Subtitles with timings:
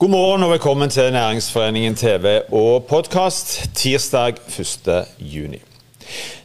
[0.00, 4.88] God morgen og velkommen til Næringsforeningen TV og podkast tirsdag 1.
[5.18, 5.58] juni.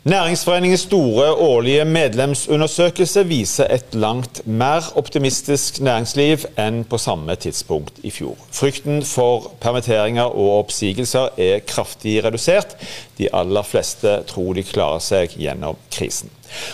[0.04, 8.12] Næringsforeningens store årlige medlemsundersøkelse viser et langt mer optimistisk næringsliv enn på samme tidspunkt i
[8.12, 8.36] fjor.
[8.52, 12.76] Frykten for permitteringer og oppsigelser er kraftig redusert.
[13.17, 16.30] De aller fleste tror de klarer seg gjennom krisen.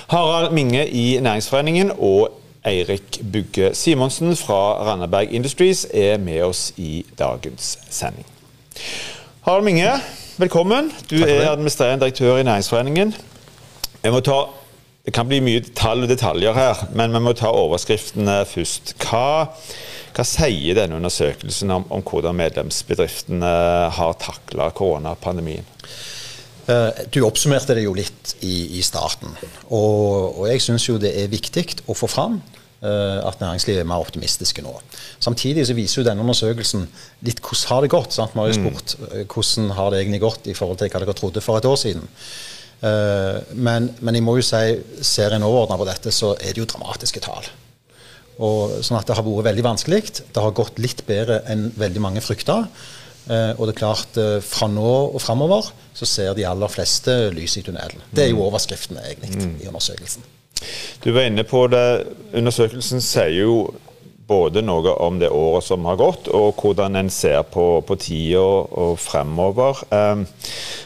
[0.10, 7.06] Harald Minge i Næringsforeningen og Eirik Bugge Simonsen fra Randaberg Industries er med oss i
[7.20, 8.26] dagens sending.
[9.42, 9.96] Harald Minge,
[10.38, 10.92] velkommen.
[11.10, 13.16] Du er administrerende direktør i Næringsforeningen.
[14.04, 14.38] Ta,
[15.06, 18.94] det kan bli mye tall og detaljer her, men vi må ta overskriftene først.
[19.02, 19.50] Hva,
[20.14, 23.54] hva sier denne undersøkelsen om, om hvordan medlemsbedriftene
[23.98, 25.66] har takla koronapandemien?
[26.72, 29.34] Eh, du oppsummerte det jo litt i, i starten.
[29.74, 33.90] Og, og jeg syns jo det er viktig å få fram uh, at næringslivet er
[33.90, 34.74] mer optimistiske nå.
[35.24, 36.88] Samtidig så viser jo denne undersøkelsen
[37.28, 38.16] litt hvordan har det gått.
[38.16, 38.36] Sant?
[38.36, 38.70] Vi har jo mm.
[38.70, 41.70] spurt uh, hvordan har det egentlig gått i forhold til hva dere trodde for et
[41.70, 42.08] år siden.
[42.82, 44.72] Men, men, jeg må jo si,
[45.06, 47.46] ser en overordna på dette, så er det jo dramatiske tall.
[48.42, 50.00] Og, sånn at det har vært veldig vanskelig.
[50.34, 52.64] Det har gått litt bedre enn veldig mange frykta.
[53.32, 57.14] Uh, og det er klart, uh, fra nå og framover så ser de aller fleste
[57.32, 58.04] lys i tunnelen.
[58.12, 58.46] Det er jo mm.
[58.50, 59.56] overskriften egentlig mm.
[59.64, 60.28] i undersøkelsen.
[61.04, 61.86] Du var inne på det.
[62.38, 63.56] Undersøkelsen sier jo
[64.32, 68.42] både noe om det året som har gått, og hvordan en ser på, på tida
[68.42, 69.84] og fremover.
[69.92, 70.24] Eh,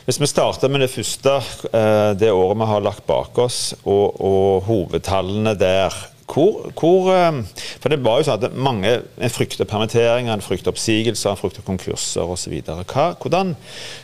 [0.08, 1.38] hvis vi starter med det første,
[1.70, 5.94] eh, det året vi har lagt bak oss, og, og hovedtallene der.
[6.26, 7.44] Hvor, hvor, ehm,
[7.80, 11.66] for det var jo sånn at mange en frykter permitteringer, en frykter oppsigelser, en frykter
[11.68, 12.56] konkurser osv.
[12.66, 13.54] Hvordan,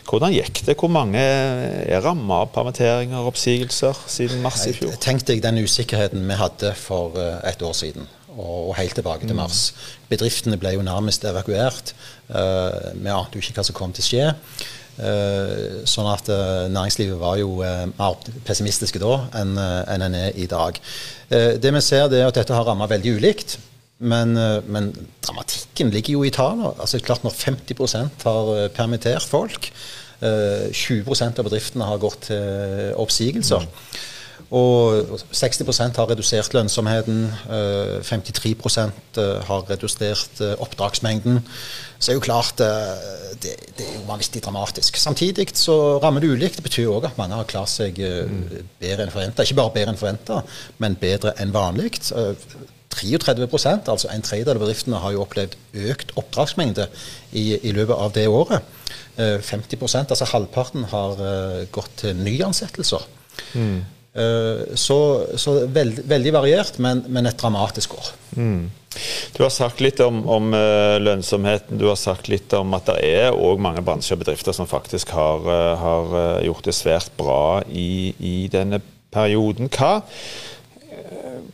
[0.06, 0.78] hvordan gikk det?
[0.78, 4.94] Hvor mange er rammet av permitteringer og oppsigelser siden mars i fjor?
[5.02, 9.36] Tenk deg den usikkerheten vi hadde for eh, et år siden og helt tilbake til
[9.36, 9.72] mars.
[9.72, 10.06] Mm.
[10.14, 11.92] Bedriftene ble jo nærmest evakuert.
[12.30, 14.28] Uh, vi ante jo ikke hva som kom til å skje.
[15.00, 20.46] Uh, sånn at uh, næringslivet var jo uh, mer pessimistiske da enn en er i
[20.52, 20.78] dag.
[21.32, 23.58] det vi ser, er at dette har rammet veldig ulikt.
[24.02, 24.34] Men,
[24.66, 24.90] men,
[25.22, 26.72] dramatikken ligger jo i tallene.
[26.82, 29.70] Altså, klart når 50% har permittert folk,
[30.22, 33.62] 20% av bedriftene har gått til oppsigelser.
[33.62, 34.02] Mm.
[34.52, 37.22] Og 60% har redusert lønnsomheten.
[38.04, 38.90] 53 eh,
[39.22, 41.40] eh, har redusert eh, oppdragsmengden.
[42.00, 44.98] Så er jo klart det, det er jo vanvittig dramatisk.
[44.98, 46.58] Samtidig så rammer det ulikt.
[46.58, 47.96] Det betyr òg at mange har klart seg
[48.82, 49.46] bedre enn forventa.
[49.46, 50.42] Ikke bare bedre enn forventa,
[50.82, 52.02] men bedre enn vanlig.
[52.92, 55.56] 33% altså en tredjedel av bedriftene, har jo opplevd
[55.94, 56.90] økt oppdragsmengde
[57.32, 58.66] i, i løpet av det året.
[59.22, 61.22] 50% altså halvparten, har
[61.72, 63.06] gått til nyansettelser.
[63.54, 63.84] Mm.
[64.14, 68.12] Eh, så, så veld, veldig variert, men, men, et dramatisk år.
[68.36, 68.70] Mm.
[69.38, 72.98] Du har sagt litt om, om, eh, lønnsomheten, du har sagt litt om at det
[73.08, 77.62] er òg mange bransjer og bedrifter som faktisk har, eh, har, gjort det svært bra
[77.72, 78.82] i, i denne
[79.16, 79.72] perioden.
[79.72, 80.02] Hva,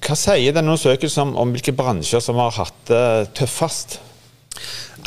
[0.01, 3.07] hva sier denne undersøkelsen om, om hvilke bransjer som har hatt det
[3.37, 3.99] tøffest?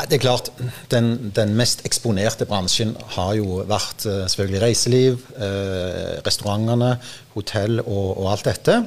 [0.01, 0.49] Det er klart,
[0.93, 6.95] den, den, mest eksponerte bransjen har jo vært uh, selvfølgelig reiseliv, uh, restaurantene,
[7.35, 8.79] hotell og, og alt dette.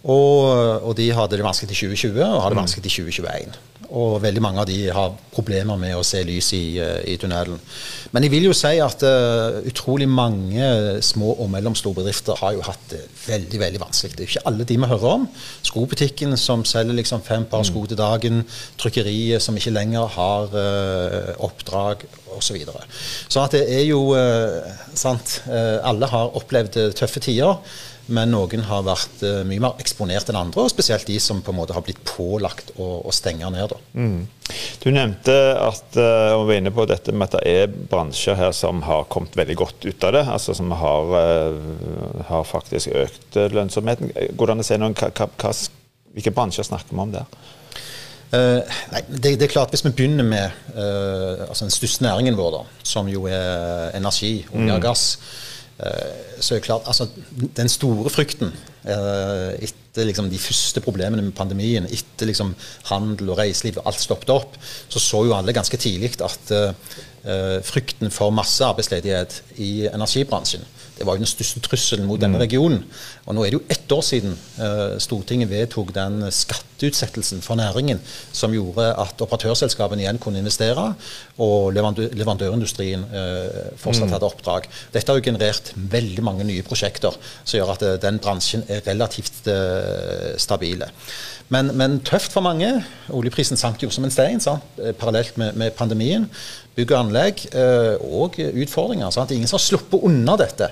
[0.00, 0.46] Og,
[0.80, 2.62] og, de hadde det vanskelig i 2020 og har det mm.
[2.62, 3.69] vanskelig i 2021.
[3.90, 7.58] Og veldig mange av de har problemer med å se lys i, eh, i tunnelen.
[8.14, 12.62] Men jeg vil jo si at uh, utrolig mange små og mellomstore bedrifter har jo
[12.66, 14.14] hatt det veldig veldig vanskelig.
[14.14, 15.26] Det er jo ikke alle de vi hører om.
[15.66, 18.44] Skobutikken som selger liksom fem par sko til dagen.
[18.78, 22.38] Trykkeriet som ikke lenger har uh, oppdrag osv.
[22.50, 22.80] Så, videre.
[23.28, 24.62] så at det er jo uh,
[24.94, 27.58] sant, Alle har opplevd tøffe tider
[28.14, 31.52] men noen har vært uh, mye mer eksponert enn andre, og spesielt de som på
[31.52, 33.74] en måte har blitt pålagt å, å stenge ned.
[33.94, 34.26] Mm.
[34.82, 38.54] Du nevnte at, uh, og var inne på dette med at det er bransjer her
[38.56, 43.40] som har kommet veldig godt ut av det, altså som har, uh, har faktisk økt
[43.54, 44.12] lønnsomheten.
[44.38, 45.54] Går det si noen, hva,
[46.14, 47.40] hvilke bransjer snakker vi om der?
[48.30, 48.62] Uh,
[48.92, 52.60] nei, det, det, er klart Hvis vi begynner med uh, altså den største næringen vår,
[52.60, 54.84] da, som jo er energi, olje og mm.
[54.84, 55.59] gass, Eh,
[56.40, 57.06] så er det klart, altså,
[57.56, 58.52] Den store frykten
[58.84, 62.54] eh, etter liksom, de første problemene med pandemien, etter liksom,
[62.90, 66.96] handel og reiseliv og alt stoppet opp, så så jo alle ganske tidlig at uh,
[67.66, 70.62] frykten for masse arbeidsledighet i energibransjen.
[71.00, 72.42] Det var jo den største trusselen mot denne mm.
[72.42, 72.82] regionen.
[73.24, 78.02] Og nå er det jo ett år siden uh, Stortinget vedtok den skatteutsettelsen for næringen
[78.36, 80.90] som gjorde at operatørselskapene igjen kunne investere,
[81.40, 84.14] og leverandørindustrien uh, fortsatt mm.
[84.18, 84.68] hadde oppdrag.
[84.92, 89.48] Dette har jo generert veldig mange nye prosjekter som gjør at den bransjen er relativt
[90.36, 90.92] stabile.
[91.50, 92.68] Men, men, tøft for mange.
[93.10, 94.62] Oljeprisen sank jo som en stein sant?
[95.00, 96.28] parallelt med, med pandemien
[96.80, 99.10] bygg og anlegg eh, og utfordringer.
[99.14, 99.34] Sant?
[99.34, 100.70] Ingen har sluppet unna dette.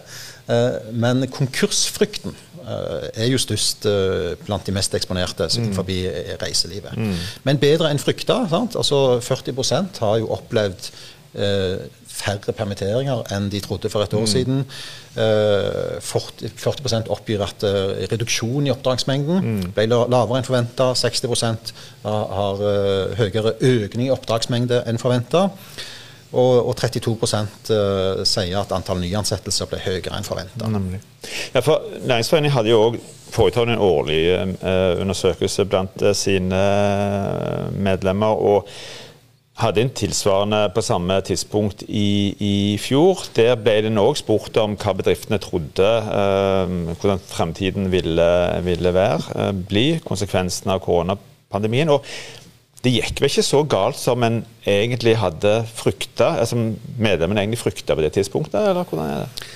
[0.48, 3.88] Eh, men konkursfrykten eh, er jo størst
[4.46, 5.74] blant de mest eksponerte mm.
[5.76, 6.00] forbi
[6.40, 6.96] reiselivet.
[6.96, 7.14] Mm.
[7.48, 8.44] Men bedre enn frykta.
[8.48, 10.92] Altså 40% har jo opplevd
[12.18, 14.30] færre permitteringer enn de trodde for et år mm.
[14.32, 14.62] siden.
[15.14, 17.62] 40, 40 oppgir at
[18.10, 19.60] reduksjon i oppdragsmengden mm.
[19.76, 20.88] ble lavere enn forventa.
[20.98, 21.70] 60%
[22.08, 22.64] har
[23.20, 25.44] høyere økning i oppdragsmengde enn forventa.
[26.32, 30.68] Og, og 32 uh, eh, sier at antall nyansettelser ble høyere enn forventa.
[31.54, 32.98] Ja, for Næringsforeningen hadde jo òg
[33.32, 36.62] foretatt en årlig uh, undersøkelse blant uh, sine
[37.72, 38.36] medlemmer.
[38.36, 38.68] og
[39.58, 43.24] hadde en tilsvarende på samme tidspunkt i, i fjor.
[43.34, 45.88] Der ble det òg spurt om hva bedriftene trodde
[47.00, 48.28] hvordan fremtiden ville,
[48.62, 51.90] ville være, bli, konsekvensene av koronapandemien.
[51.90, 52.06] Og
[52.84, 56.58] det gikk vel ikke så galt som en egentlig hadde frykta, altså
[56.98, 59.48] medlemmene egentlig frykta på det tidspunktet, eller hvordan er det?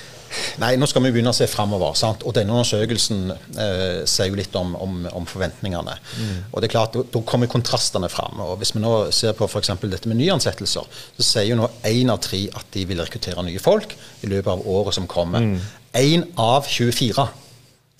[0.61, 1.93] Nei, nå skal vi begynne å se framover.
[2.25, 5.93] Og denne undersøkelsen eh, sier jo litt om, om, om forventningene.
[5.93, 6.39] Mm.
[6.49, 8.41] Og det er klart, Da kommer kontrastene fram.
[8.41, 9.75] og Hvis vi nå ser på f.eks.
[9.83, 10.89] dette med nyansettelser,
[11.19, 14.51] så sier jo nå én av tre at de vil rekruttere nye folk i løpet
[14.55, 15.53] av året som kommer.
[15.93, 16.33] Én mm.
[16.41, 17.29] av 24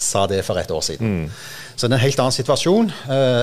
[0.04, 1.24] sa det for et år siden.
[1.24, 1.30] Mm.
[1.76, 2.92] Så det er en helt annen situasjon.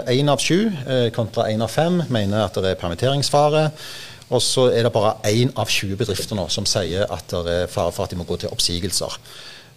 [0.09, 3.71] Én eh, av sju eh, kontra én av fem mener at det er permitteringsfare.
[4.31, 7.73] Og så er det bare én av 20 bedrifter nå som sier at det er
[7.73, 9.19] fare for at de må gå til oppsigelser.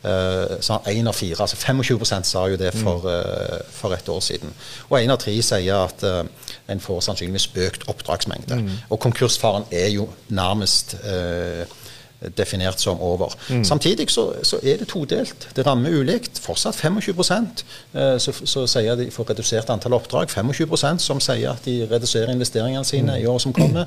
[0.04, 4.20] Uh, så en av fire, altså 25% sa jo det for, uh, for et år
[4.20, 4.52] siden.
[4.90, 8.58] Og én av tre sier at uh, en får sannsynligvis økt oppdragsmengde.
[8.60, 8.74] Mm.
[8.92, 11.64] Og konkursfaren er jo nærmest uh,
[12.38, 13.34] definert som over.
[13.50, 13.64] Mm.
[13.66, 15.48] Samtidig så, så, er det todelt.
[15.56, 16.40] Det rammer ulikt.
[16.44, 17.20] Fortsatt 25
[17.94, 20.30] eh, så, så sier de får redusert antall oppdrag.
[20.30, 23.86] 25% som sier at de reduserer investeringene sine i året som kommer.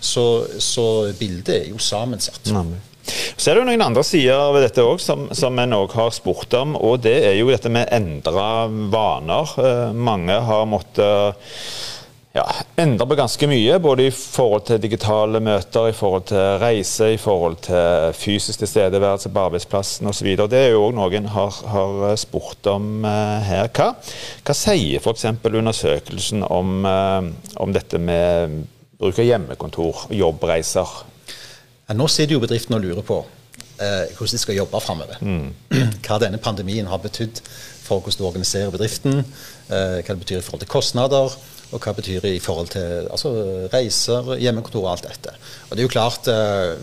[0.00, 2.52] Så, så bildet er jo sammensatt.
[2.52, 2.74] Mm.
[3.36, 6.12] Så er det jo noen andre sider ved dette òg som, som en òg har
[6.14, 9.56] spurt om, og det er jo dette med endra vaner.
[9.60, 11.42] Eh, mange har måttet
[12.34, 12.44] ja,
[12.76, 13.76] endrer på ganske mye.
[13.78, 19.30] Både i forhold til digitale møter, i forhold til reise, i forhold til fysisk tilstedeværelse
[19.30, 20.32] på arbeidsplassen osv.
[20.50, 23.70] Det er jo òg noen har, har spurt om eh, her.
[23.70, 23.92] Hva,
[24.42, 25.28] hva sier f.eks.
[25.46, 27.30] undersøkelsen om, eh,
[27.62, 28.58] om, dette med
[28.98, 30.98] bruk av hjemmekontor, og jobbreiser?
[31.86, 33.22] Ja, nå sitter jo bedriften og lurer på
[33.78, 35.22] eh, hvordan de skal jobbe framover.
[35.22, 35.48] Mm.
[36.04, 37.46] Hva denne pandemien har betydd
[37.84, 39.18] for hvordan du organiserer bedriften,
[39.68, 41.34] hva det betyr i forhold til kostnader
[41.74, 43.34] og hva betyr det i forhold til altså,
[43.72, 45.34] reiser, hjemmekontor og alt dette.
[45.68, 46.78] Og det er jo klart uh,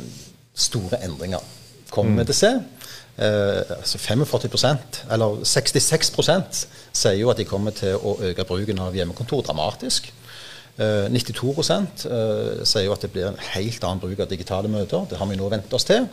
[0.53, 1.43] store endringer
[1.91, 2.29] kommer vi mm.
[2.29, 2.53] til å se.
[3.21, 6.11] Uh, altså 45% eller 66
[6.95, 10.11] sier jo at de kommer til å øke bruken av hjemmekontor dramatisk.
[10.79, 15.05] Uh, 92 uh, sier jo at det blir en helt annen bruk av digitale møter.
[15.09, 16.07] Det har vi nå vent oss til.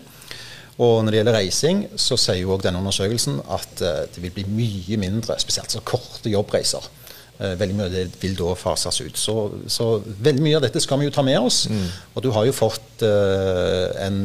[0.79, 4.35] Og når det gjelder reising, så sier jo også denne undersøkelsen at uh, det vil
[4.35, 6.91] bli mye mindre, spesielt så korte jobbreiser.
[7.39, 9.19] Eh, veldig mye av det vil da fases ut.
[9.19, 9.35] Så,
[9.71, 11.67] så, veldig mye av dette skal vi jo ta med oss.
[11.71, 11.85] Mm.
[12.17, 14.19] Og du har jo fått uh, en,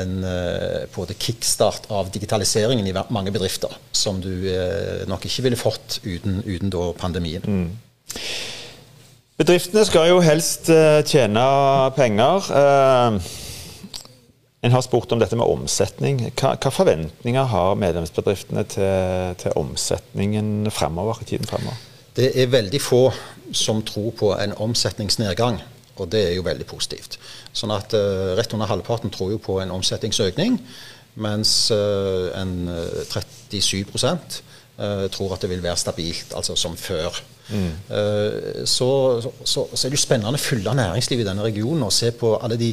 [0.00, 5.60] en uh, både kickstart av digitaliseringen i mange bedrifter som du uh, nok ikke ville
[5.60, 7.44] fått uten, uten da pandemien.
[7.44, 8.16] Mm.
[9.40, 10.68] Bedriftene skal jo helst
[11.08, 11.44] tjene
[11.96, 12.48] penger.
[14.60, 16.26] En har spurt om dette med omsetning.
[16.36, 21.80] Hva, hva forventninger har medlemsbedriftene til, til omsetningen fremover, i tiden fremover?
[22.16, 23.04] Det er veldig få
[23.56, 25.60] som tror på en omsetningsnedgang,
[25.96, 27.18] og det er jo veldig positivt.
[27.52, 30.58] Sånn at uh, rett under halvparten tror jo på en omsetningsøkning,
[31.20, 32.70] mens uh, en
[33.10, 37.22] 37 uh, tror at det vil være stabilt, altså som før.
[37.50, 37.72] Mm.
[38.62, 38.86] Så,
[39.42, 42.36] så, så, er det jo spennende å følge næringslivet i denne regionen og se på
[42.38, 42.68] alle de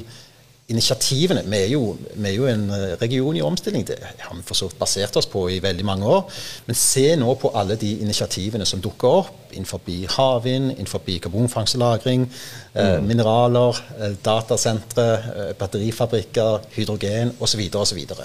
[0.67, 3.85] initiativene Vi er, jo, vi er jo en eh, region i omstilling.
[3.87, 6.25] Det har vi for så vidt basert oss på i veldig mange år.
[6.67, 9.79] Men se nå på alle de initiativene som dukker opp innenfor
[10.11, 12.27] havvind, innenfor karbonfangst og -lagring,
[12.75, 13.07] eh, mm.
[13.07, 17.47] mineraler, eh, datasentre, eh, batterifabrikker, hydrogen osv.
[17.47, 18.23] Så, videre, og så, videre.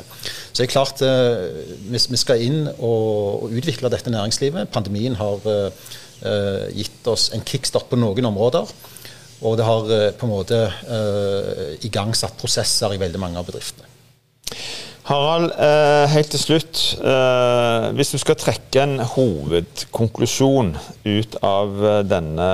[0.52, 4.68] så det er klart eh, vi, skal inn og, og, utvikle dette næringslivet.
[4.68, 8.66] Pandemien har eh, gitt oss en kickstart på noen områder.
[9.42, 13.88] Og det har eh, på en måte uh, igangsatt prosesser i veldig mange av bedriftene.
[15.08, 16.80] Harald, eh, helt til slutt.
[17.98, 20.76] Hvis du skal trekke en hovedkonklusjon
[21.08, 22.46] ut av denne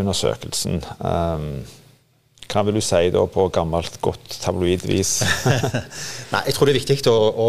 [0.00, 0.80] undersøkelsen
[2.50, 5.12] hva vil du si da på gammelt, godt tabloidvis?
[6.32, 7.48] Nei, jeg tror det er viktig å, å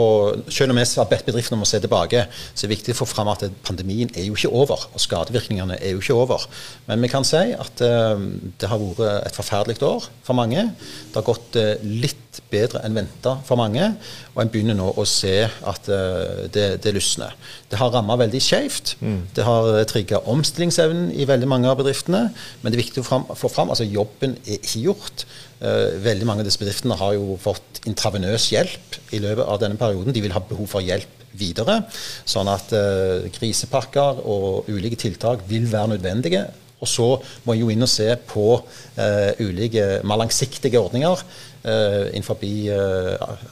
[0.54, 3.00] Selv om vi har bedt bedriftene om å se tilbake, så er det viktig å
[3.02, 4.88] få fram at pandemien er jo ikke over.
[4.94, 6.48] Og skadevirkningene er jo ikke over.
[6.90, 8.18] Men vi kan si at uh,
[8.60, 10.70] det har vært et forferdelig år for mange.
[11.12, 13.90] Det har gått uh, litt bedre enn venta for mange.
[14.36, 17.36] Og en begynner nå å se at uh, det, det lysner.
[17.72, 18.96] Det har ramma veldig skjevt.
[19.02, 19.20] Mm.
[19.36, 22.28] Det har trigga omstillingsevnen i veldig mange av bedriftene.
[22.62, 25.28] Men det er viktig å få fram altså jobben er ikke gjort.
[25.58, 29.80] Uh, veldig mange av disse bedriftene har jo fått intravenøs hjelp i løpet av denne
[29.80, 30.14] perioden.
[30.14, 31.82] De vil ha behov for hjelp videre.
[32.28, 36.46] Sånn at uh, krisepakker og ulike tiltak vil være nødvendige.
[36.78, 37.08] Og så
[37.46, 41.24] må en jo inn og se på uh, ulike mer langsiktige ordninger
[41.66, 42.42] uh, innenfor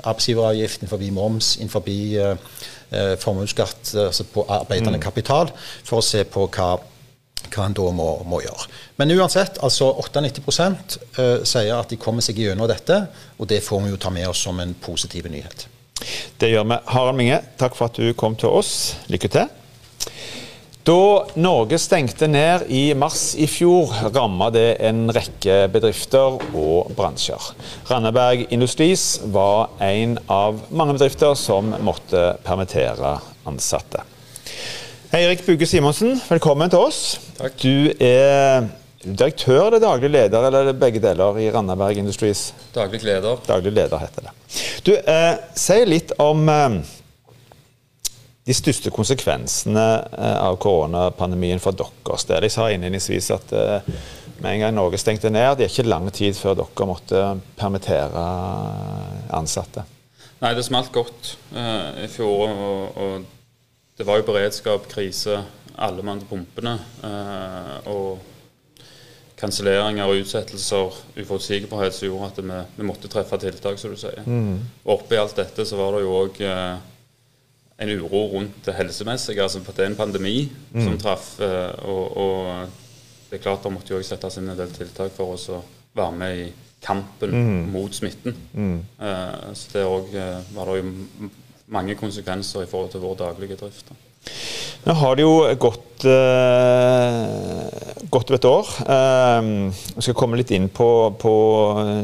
[0.03, 1.89] arbeidsgiveravgift, innenfor moms, innenfor
[3.19, 5.03] formuesskatt altså på arbeidende mm.
[5.03, 5.50] kapital,
[5.83, 6.75] for å se på hva
[7.53, 8.67] hva en da må, må, gjøre.
[9.00, 10.65] Men uansett, altså 98
[11.19, 13.01] uh, sier at de kommer seg gjennom dette,
[13.38, 15.67] og det får vi jo ta med oss som en positiv nyhet.
[16.39, 16.79] Det gjør vi.
[16.91, 18.95] Harald Minge, takk for at du kom til oss.
[19.12, 19.51] Lykke til.
[20.86, 27.42] Da Norge stengte ned i mars i fjor, ramma det en rekke bedrifter og bransjer.
[27.89, 33.15] Randaberg Industries var en av mange bedrifter som måtte permittere
[33.50, 34.04] ansatte.
[35.10, 37.00] Eirik Bugge Simonsen, velkommen til oss.
[37.39, 37.58] Takk.
[37.65, 38.68] Du er
[39.01, 42.51] direktør eller daglig leder, eller begge deler, i Randaberg Industries?
[42.77, 43.42] Daglig leder.
[43.50, 44.36] Daglig leder heter det.
[44.86, 46.77] Du, eh, Si litt om eh,
[48.45, 49.85] de største konsekvensene
[50.17, 52.45] eh, av koronapandemien for deres del.
[52.45, 53.89] Jeg sa innledningsvis at eh,
[54.43, 57.23] med en gang Norge stengte ned, det er ikke lang tid før dere måtte
[57.57, 58.25] permittere
[59.33, 59.85] ansatte.
[60.43, 62.51] Nei, det smalt godt eh, i fjor.
[62.51, 63.31] og, og
[63.95, 65.39] det var jo beredskap, krise,
[65.79, 66.75] alle mann til pumpene.
[67.07, 68.19] Eh, og
[69.39, 74.21] kanselleringer og utsettelser, uforutsigbarhet, som gjorde at vi, vi, måtte treffe tiltak, som du sier.
[74.27, 74.59] Mm.
[74.91, 76.75] Oppi alt dette så var det jo òg eh,
[77.77, 79.44] en uro rundt det helsemessige.
[79.44, 80.84] altså Det er en pandemi mm.
[80.84, 81.39] som traff.
[81.39, 82.67] Eh, og, og,
[83.29, 85.60] det er klart det måtte jo også settes inn en del tiltak for oss å
[85.96, 86.46] være med i
[86.86, 87.63] kampen mm.
[87.74, 88.36] mot smitten.
[88.53, 88.77] Mm.
[89.01, 91.29] Eh, så det òg eh, var det jo
[91.74, 93.89] mange konsekvenser i forhold til vår daglige drift.
[94.86, 97.67] Nå har det jo gått, uh,
[98.15, 98.71] over et år.
[98.88, 100.88] Uh, vi skal komme litt inn på,
[101.19, 101.33] på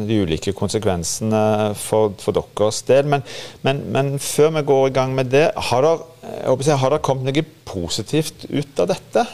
[0.07, 1.43] de ulike konsekvensene
[1.79, 3.09] for, for deres del.
[3.11, 3.25] Men,
[3.65, 8.81] men, men, før vi går i gang med det, har det, kommet noe positivt ut
[8.83, 9.27] av dette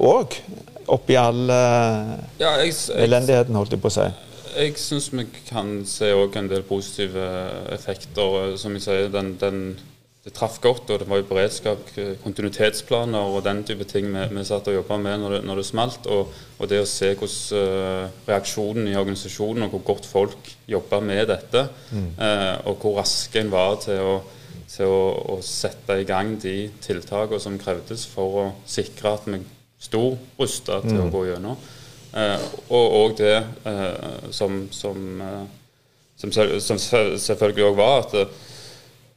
[0.00, 0.40] òg?
[0.40, 4.08] Uh, oppi all ja, elendigheten, holdt jeg på å si
[4.56, 7.26] jeg syns vi kan se en del positive
[7.72, 8.56] effekter.
[8.58, 9.78] Som jeg sier, den, den,
[10.20, 11.86] det traff godt, og det var jo beredskap,
[12.20, 15.64] kontinuitetsplaner og den type ting vi, vi satt og jobba med når det, når det
[15.64, 16.08] smalt.
[16.12, 21.00] Og, og, det å se hvordan uh, reaksjonen i organisasjonen og hvor godt folk jobba
[21.04, 22.10] med dette, mm.
[22.20, 24.20] uh, og hvor raske en var til å
[24.70, 24.98] til å,
[25.34, 29.40] å, sette i gang de tiltakene som krevdes for å sikre at vi
[29.82, 31.00] sto rusta til mm.
[31.02, 31.64] å gå gjennom.
[32.12, 33.34] Uh, og òg det
[34.36, 35.02] som, som,
[36.22, 38.38] som, som selvfølgelig òg var, at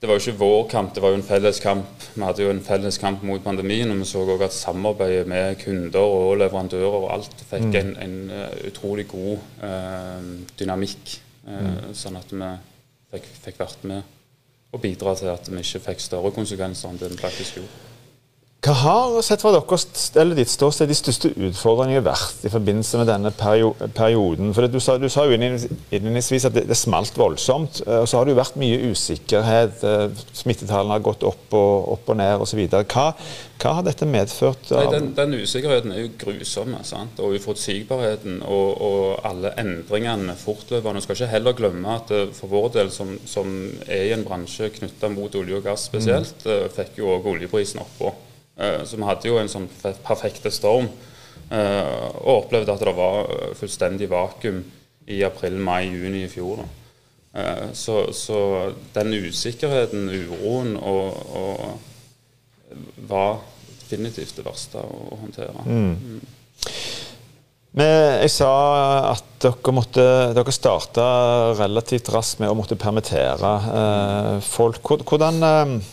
[0.03, 2.01] det, var jo ikke vår kamp, det var jo en felles kamp.
[2.11, 5.55] Vi hadde jo en felles kamp mot pandemien, og vi så òg at samarbeidet med
[5.61, 7.77] kunder og leverandører og alt fikk mm.
[7.79, 8.17] en, en,
[8.67, 10.27] utrolig god uh,
[10.59, 11.15] dynamikk.
[11.47, 11.95] Uh, mm.
[11.95, 12.51] Sånn at vi
[13.15, 14.11] fikk, fikk, vært med
[14.73, 17.92] og bidra til at vi ikke fikk større konsekvenser enn det vi faktisk gjorde.
[18.63, 23.09] Hva har sett fra deres, eller ditt ståsted de største utfordringene vært i forbindelse med
[23.11, 24.53] denne perioden?
[24.55, 27.81] For Du sa, du sa jo innledningsvis at det, det, smalt voldsomt.
[27.83, 29.83] Eh, og Så har det jo vært mye usikkerhet.
[29.83, 32.63] Eh, smittetallene har gått opp og, opp og ned osv.
[32.71, 33.05] Hva,
[33.59, 34.71] hva har dette medført?
[34.71, 36.79] Nei, den, den, usikkerheten er jo grusom.
[36.87, 37.19] Sant?
[37.19, 41.03] Og uforutsigbarheten og, og, alle endringene fortløpende.
[41.03, 43.57] Skal ikke heller glemme at eh, for vår del, som, som
[43.89, 46.69] er i en bransje knytta mot olje og gass spesielt, mm.
[46.79, 48.15] fikk jo òg oljeprisen oppå.
[48.57, 49.67] Eh, så vi hadde jo en sånn
[50.05, 50.89] perfekte storm.
[51.49, 54.63] Eh, og opplevde at det var eh, fullstendig vakuum
[55.09, 56.63] i april, mai, juni i fjor.
[57.73, 58.39] Så, så,
[58.93, 63.39] den usikkerheten, uroen, og, og var
[63.79, 65.65] definitivt det verste å håndtere.
[65.65, 66.21] Mm.
[67.73, 68.51] Men jeg sa
[69.15, 70.05] at dere, måtte,
[70.37, 71.05] dere starta
[71.57, 74.93] relativt raskt med å måtte permittere eh, folk.
[75.09, 75.91] Hvordan, eh,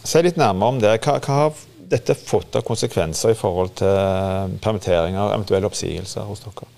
[0.00, 0.94] Si litt nærmere om det.
[1.04, 1.56] Hva, hva har
[1.90, 6.68] dette fått av konsekvenser i forhold til permitteringer, eventuelle oppsigelser hos dere?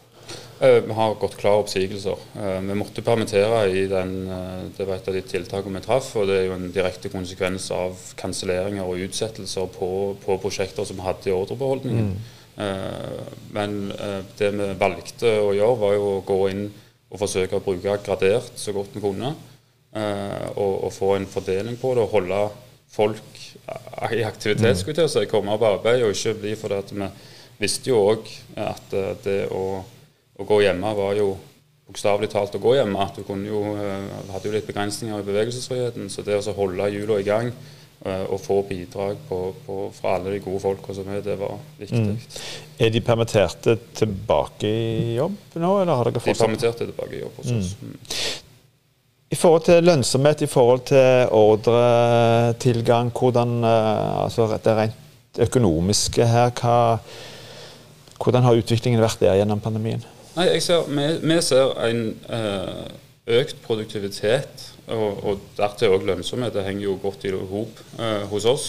[0.62, 2.18] Eh, vi har gått klare oppsigelser.
[2.38, 6.12] Eh, vi måtte permittere i den eh, Det var et av de tiltakene vi traff,
[6.16, 9.88] og det er jo en direkte konsekvens av kanselleringer og utsettelser på,
[10.22, 12.12] på, prosjekter som vi hadde i ordrebeholdningen.
[12.12, 12.38] Mm.
[13.56, 13.74] Men
[14.36, 16.66] det vi valgte å gjøre, var jo å gå inn
[17.08, 19.30] og forsøke å bruke gradert så godt vi kunne.
[19.96, 22.42] Og, og få en fordeling på det, og holde
[22.92, 23.40] folk
[24.12, 27.08] i aktivitet, skulle jeg si, komme på arbeid, og ikke bli fordi at vi
[27.62, 28.30] visste jo òg
[28.60, 28.94] at
[29.24, 29.82] det å
[30.42, 31.34] å gå hjemme var jo
[31.88, 33.04] bokstavelig talt å gå hjemme.
[33.04, 36.10] at Du jo, uh, hadde jo litt begrensninger i bevegelsesfriheten.
[36.10, 37.54] Så det å holde hjula i gang
[38.02, 42.00] og få bidrag på, på, fra alle de gode folka som er, det var viktig.
[42.02, 42.40] Mm.
[42.82, 46.40] Er de permitterte tilbake i jobb nå, eller har dere fortsatt?
[46.40, 47.68] De permitterte tilbake i jobb hos oss.
[47.78, 47.92] Mm.
[49.32, 56.50] I forhold til lønnsomhet, i forhold til ordretilgang, hvordan uh, altså det rent økonomiske her,
[56.60, 56.98] hva,
[58.20, 60.04] hvordan har utviklingen vært der gjennom pandemien?
[60.36, 62.84] Nei, ser, vi, vi, ser en uh,
[63.40, 66.52] økt produktivitet, og, og dertil òg lønnsomhet.
[66.52, 68.66] Det henger jo godt i hop uh, hos oss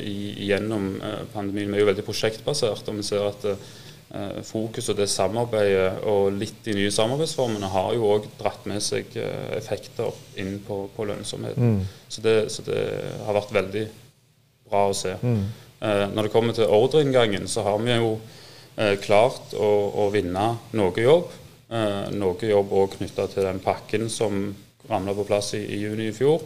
[0.00, 0.94] gjennom
[1.34, 1.68] pandemien.
[1.68, 3.50] Vi er jo veldig prosjektbasert, og vi ser at
[4.44, 9.14] fokus og det samarbeidet og litt de nye samarbeidsformene har jo òg dratt med seg
[9.56, 11.78] effekter inn på, på lønnsomheten.
[11.78, 11.86] Mm.
[12.12, 12.82] Så, det, så, det,
[13.24, 13.86] har vært veldig
[14.68, 15.14] bra å se.
[15.22, 15.46] Mm.
[16.12, 18.12] når det kommer til ordreinngangen, så har vi jo
[18.76, 19.70] eh, klart å,
[20.04, 20.44] å, vinne
[20.76, 21.32] noe jobb.
[21.72, 24.50] Eh, noe jobb òg knytta til den pakken som
[24.88, 26.42] ramla på plass i, i, juni i fjor.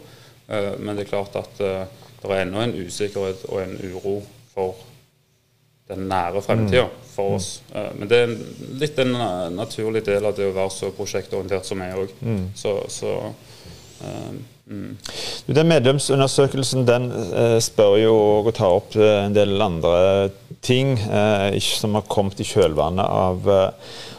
[0.47, 1.83] Eh, men det er klart at eh,
[2.21, 4.19] det er ennå en usikkerhet og en uro
[4.53, 4.79] for
[5.87, 7.07] den nære fremtida mm.
[7.13, 7.49] for oss.
[7.73, 8.35] Eh, men det er
[8.81, 9.15] litt en
[9.55, 12.13] naturlig del av det å være så prosjektorientert som er òg.
[12.21, 12.45] Mm.
[12.55, 13.15] Så, så
[14.03, 14.97] um, Mm.
[15.45, 20.27] Den medlemsundersøkelsen den eh, spør jo og tar opp en del andre
[20.61, 23.47] ting eh, som har kommet i kjølvannet av,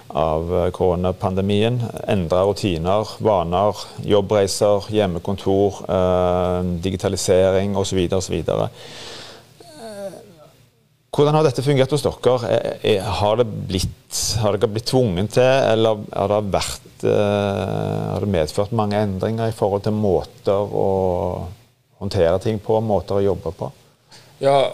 [0.08, 1.82] av koronapandemien.
[2.08, 8.00] Endra rutiner, vaner, jobbreiser, hjemmekontor, eh, digitalisering osv.
[8.16, 8.40] osv.
[11.08, 13.00] Hvordan har dette fungert hos dere?
[13.00, 18.32] Har, det blitt, har dere blitt tvunget til, eller har det, vært, eh, har det
[18.34, 20.88] medført mange endringer i forhold til måter å
[22.02, 23.70] håndtere ting på, måter å jobbe på?
[24.38, 24.68] Ja,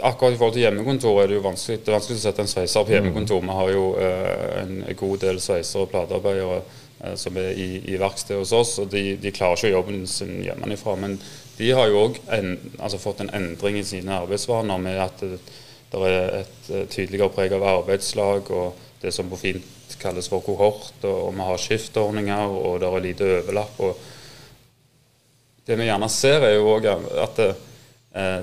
[0.00, 2.52] akkurat i forhold til hjemmekontor er det jo vanskelig, det er vanskelig å sette en
[2.52, 3.42] sveiser på hjemmekontor.
[3.42, 7.98] Vi har jo eh, en god del sveisere og platearbeidere eh, som er i, i
[8.00, 10.94] verkstedet hos oss, og de, de, klarer ikke jobben sin hjemmefra.
[11.02, 11.18] Men
[11.58, 15.26] de har jo òg altså fått en endring i sine arbeidsvaner med at
[15.92, 20.44] det er et eh, tydeligere preg av arbeidslag og det som på fint kalles for
[20.44, 20.94] kohort.
[21.02, 23.80] Og, og vi har skiftordninger, og det er lite overlapp.
[23.80, 24.00] og
[25.66, 27.50] Det vi gjerne ser, er jo òg at det,
[28.18, 28.42] eh,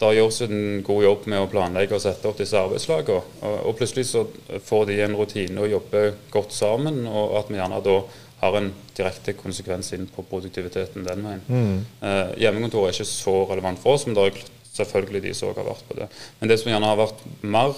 [0.00, 3.20] det gjøres en god jobb med å planlegge og sette opp disse arbeidslagene.
[3.44, 4.24] Og, og, plutselig så
[4.64, 8.00] får de en rutine og jobber godt sammen, og at vi gjerne da
[8.40, 11.42] har en direkte konsekvens inn på produktiviteten den veien.
[11.46, 11.82] Mm.
[12.00, 14.40] Eh, hjemmekontor er ikke så relevant for oss, men det er
[14.74, 16.10] selvfølgelig de som har vært på det.
[16.40, 17.74] Men det som gjerne har vært mer,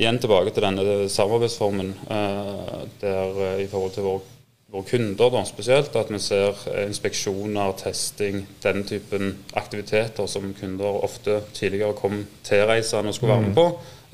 [0.00, 4.36] igjen tilbake til denne samarbeidsformen, eh, der eh, i forhold til våre
[4.70, 11.40] vår kunder da, spesielt, at vi ser inspeksjoner, testing, den typen aktiviteter som kunder ofte
[11.56, 13.56] tidligere kom tilreisende og skulle være med mm.
[13.58, 13.64] på,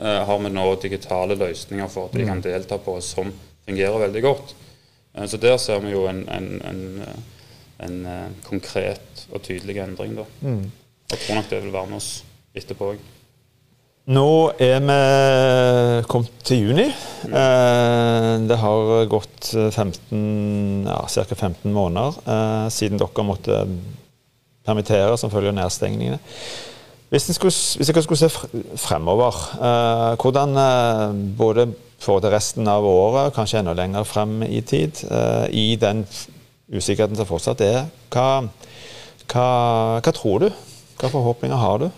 [0.00, 2.46] eh, har vi nå digitale løsninger for at de kan mm.
[2.48, 3.32] delta på, som
[3.66, 4.56] fungerer veldig godt.
[5.14, 6.82] Eh, så der ser vi jo en, en, en,
[7.84, 10.16] en eh, konkret og tydelig endring.
[10.16, 10.24] da.
[10.40, 10.70] Mm.
[11.10, 12.10] Jeg tror nok det vil være med oss
[12.56, 13.04] etterpå òg.
[14.06, 14.96] Nå er vi
[16.06, 16.84] kommet til juni.
[17.26, 21.34] Eh, det har gått 15, ja, ca.
[21.34, 23.64] 15 måneder eh, siden dere måtte
[24.66, 26.20] permittere som følge av nedstengningene.
[27.10, 28.30] Hvis, skulle, hvis dere skulle se
[28.78, 30.54] fremover, eh, hvordan
[31.38, 31.66] både
[32.02, 35.02] for det resten av året, kanskje enda lenger frem i tid,
[35.50, 36.04] i den
[36.70, 38.46] usikkerheten som fortsatt er, hva,
[39.32, 39.50] hva,
[39.98, 40.50] hva tror du?
[40.96, 41.90] Hvilke forhåpninger har du?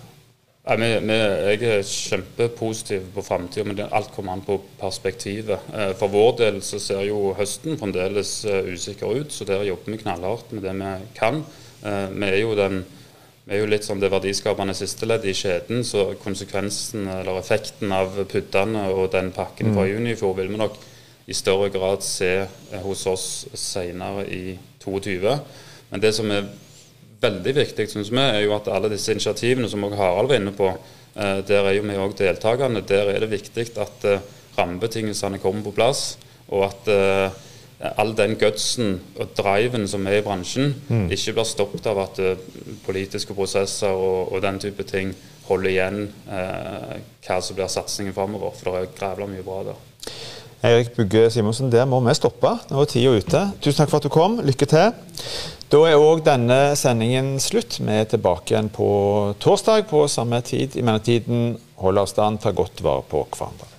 [0.67, 5.69] Jeg er kjempepositiv på framtida, men alt kommer an på perspektivet.
[5.71, 9.95] Eh, for vår del så ser jo høsten fremdeles eh, usikker ut, så der jobber
[9.95, 11.45] vi knallhardt med det vi kan.
[11.87, 12.83] Eh, vi er jo, den,
[13.47, 18.19] vi er jo litt som det verdiskapende sisteleddet i kjeden, så konsekvensen eller effekten av
[18.27, 19.93] puddene og den pakken fra mm.
[19.95, 20.83] juni i fjor vil vi nok
[21.31, 22.33] i større grad se
[22.83, 25.39] hos oss senere i 2022.
[25.93, 26.51] Men det som er
[27.23, 30.55] veldig viktig, synes vi, er jo at alle disse initiativene som også Harald var inne
[30.55, 30.71] på,
[31.17, 32.85] eh, der er jo vi òg deltakerne.
[32.87, 34.25] Der er det viktig at eh,
[34.59, 37.45] rammebetingelsene kommer på plass, og at eh,
[37.99, 41.11] all den gutsen og driven som er i bransjen, mm.
[41.15, 42.23] ikke blir stoppet av at
[42.87, 45.15] politiske prosesser og, og, den type ting
[45.49, 48.57] holder igjen eh, hva som blir satsingen framover.
[48.59, 49.87] For det er grævla mye bra der.
[50.67, 52.57] Eirik Bugge Simonsen, der må vi stoppe.
[52.71, 53.45] Nå er tida ute.
[53.63, 54.41] Tusen takk for at du kom.
[54.43, 54.91] Lykke til.
[55.69, 57.77] Da er òg denne sendingen slutt.
[57.85, 58.89] Vi er tilbake igjen på
[59.43, 60.79] torsdag på samme tid.
[60.81, 63.78] I mellomtiden, hold avstand, ta godt vare på hverandre.